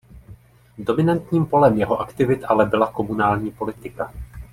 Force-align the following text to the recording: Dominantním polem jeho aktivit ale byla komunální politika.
Dominantním 0.77 1.45
polem 1.45 1.77
jeho 1.77 1.99
aktivit 2.01 2.43
ale 2.43 2.65
byla 2.65 2.91
komunální 2.91 3.51
politika. 3.51 4.13